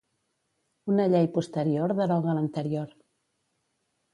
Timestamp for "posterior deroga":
1.35-2.35